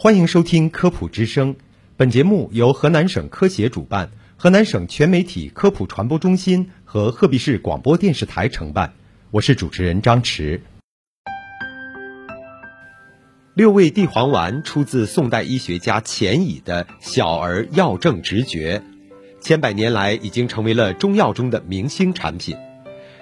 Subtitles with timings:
[0.00, 1.56] 欢迎收听科普之声，
[1.96, 8.92] 本节目由河南省科协主办，河南省全媒体科普传播中心和鹤壁市广播电视台承办。
[9.32, 10.62] 我是主持人张驰。
[13.54, 18.80] 六味地黄丸出自宋代医学家钱乙的《小儿药证直诀》，
[19.44, 22.56] 千百年来已经成为了中药中的明星产品。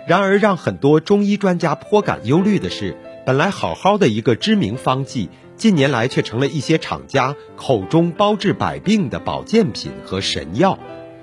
[0.07, 10.79] 然而，让很多中医专家颇感忧虑的是，本来好好的一个知名方剂，近年来却成了一些厂家口中包治百病的保健品和神药，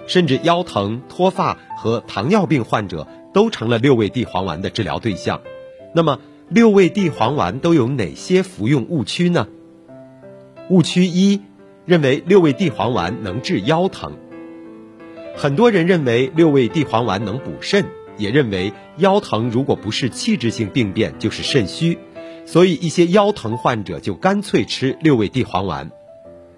[0.08, 5.42] 甚至腰疼、脱发和糖尿病患者都成了六味地黄丸的治疗对象。
[5.94, 9.48] 那么，六味地黄丸都有哪些服用误区呢？
[10.70, 11.42] 误区一，
[11.86, 14.14] 认为六味地黄丸能治腰疼。
[15.36, 17.86] 很多人认为六味地黄丸能补肾，
[18.18, 21.98] 也认为腰疼如果不是器质性病变就是肾虚，
[22.46, 25.92] 所以一些腰疼患者就干脆吃六味地黄丸。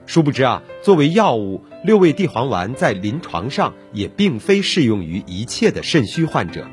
[0.05, 6.67] 殊不知啊，作为药物，六味地黄丸在临床上也并非适用于一切的肾虚患者。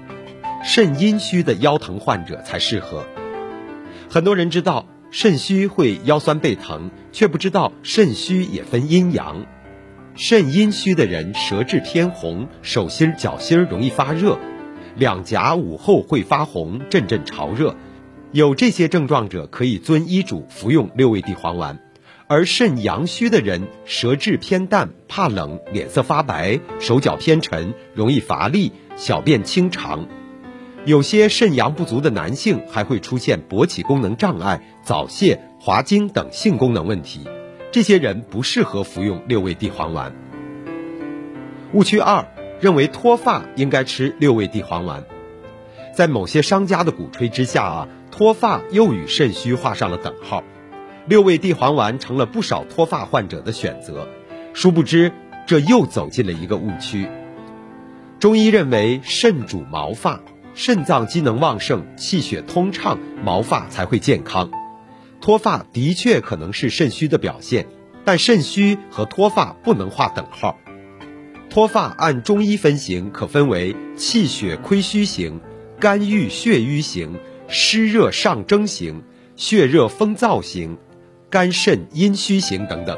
[0.64, 3.04] 肾阴虚的腰疼患者才适合。
[4.08, 9.46] 很多人知道肾虚会腰酸背疼，却不知道肾虚也分阴阳。
[10.14, 14.38] 肾阴虚的人舌质偏红，手心脚心容易发热，
[14.94, 17.74] 两颊午后会发红，阵阵潮热。
[18.32, 21.78] 有这些症状者可以遵医嘱服用六味地黄丸。
[22.28, 30.06] 而肾阳虚的人舌质偏淡，怕冷，脸色发白，手脚偏沉，容易乏力，小便清长。
[30.86, 37.20] 有些肾阳不足的男性还会出现勃起功能障碍、早泄、滑精等性功能问题，
[37.70, 40.14] 这些人不适合服用六味地黄丸。
[41.74, 42.26] 误区二，
[42.62, 45.04] 认为脱发应该吃六味地黄丸，
[45.94, 50.42] 在某些商家的鼓吹之下啊，脱发又与肾虚画上了等号，
[51.06, 54.08] 六味地黄丸成了不少脱发患者的选择，
[54.54, 55.12] 殊不知
[55.46, 57.06] 这又走进了一个误区。
[58.18, 60.20] 中医认为肾主毛发。
[60.54, 64.50] 肾脏机能旺盛，气血通畅，毛发才会健康。
[65.18, 67.68] 脱发的确可能是肾虚的表现，
[68.04, 70.58] 但肾虚和脱发不能划等号。
[71.48, 75.40] 脱发按中医分型，可分为气血亏虚型、
[75.82, 79.02] 肝郁血瘀型、湿热上蒸型、
[79.34, 80.78] 血热风燥型、
[81.28, 82.96] 肝肾阴虚型等等。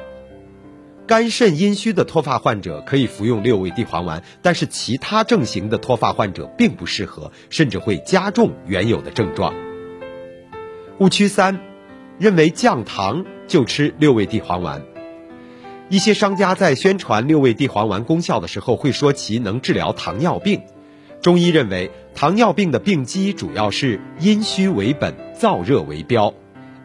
[1.07, 9.55] 肝肾阴虚的脱发患者可以服用六味地黄丸，但是其他症型的脱发患者并不适合，甚至会加重原有的症状。
[10.99, 11.61] 误区三，
[12.19, 14.83] 认为降糖就吃六味地黄丸。
[15.89, 20.61] 一些商家在宣传六味地黄丸功效的时候，会说其能治疗糖尿病。
[21.25, 26.35] 中医认为，糖尿病的病机主要是阴虚为本，燥热为标，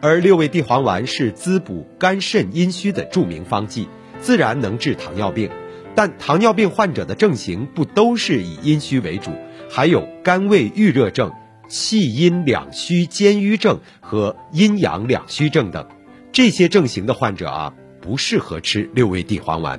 [0.00, 3.86] 而六味地黄丸是滋补肝肾阴虚的著名方剂。
[4.18, 5.50] 自然能治糖尿病，
[5.94, 9.30] 但糖尿病患者的症型不都是以阴虚为主，
[9.68, 11.30] 还有肝胃郁热症、
[11.68, 15.86] 气阴两虚兼瘀症和阴阳两虚症等，
[16.32, 19.78] 这些症型的患者啊，不适合吃六味地黄丸。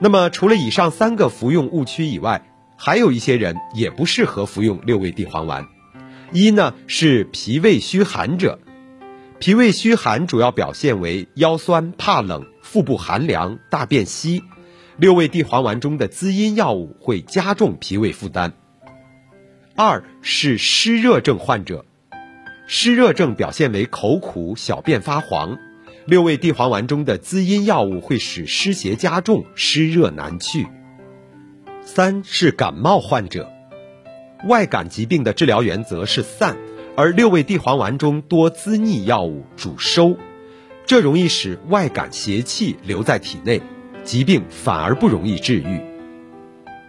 [0.00, 2.42] 那么，除了以上三个服用误区以外，
[2.78, 5.66] 还有一些人也不适合服用六味地黄丸。
[6.32, 8.58] 一呢是脾胃虚寒者。
[9.40, 14.42] 脾胃虚寒主要表现为腰酸、怕冷、腹部寒凉、大便稀。
[14.96, 18.52] 六味地黄丸中的滋阴药物会加重脾胃负担。
[19.76, 21.84] 二是湿热症患者，
[22.66, 25.56] 湿热症表现为口苦、小便发黄，
[26.04, 30.66] 六味地黄丸中的滋阴药物会使湿邪加重、湿热难去。
[31.90, 33.50] 三是感冒患者，
[34.46, 36.54] 外感疾病的治疗原则是散。
[36.94, 40.18] 而六味地黄丸中多滋腻药物，主收，
[40.84, 43.62] 这容易使外感邪气留在体内，
[44.04, 45.80] 疾病反而不容易治愈。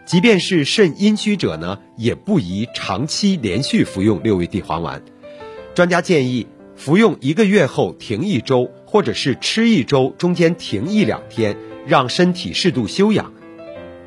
[0.06, 5.02] 即便是肾阴虚者呢，也不宜长期连续服用六味地黄丸。
[5.76, 6.46] 专家建议
[6.76, 11.56] 服用一个月后停一周，或者是吃一周中间停一两天，
[11.88, 13.32] 让身体适度休养。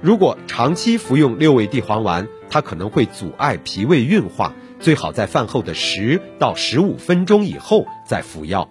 [0.03, 4.53] 如果长期服用六味地黄丸，它可能会阻碍脾胃运化。
[4.81, 8.69] 最好在饭后的十到十五分钟以后再服药。